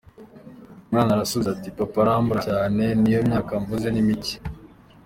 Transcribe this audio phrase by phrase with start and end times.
[0.87, 4.35] Umwana arasubiza ati "Papa arambura cyane n’iyo myaka mvuze ni mike…”.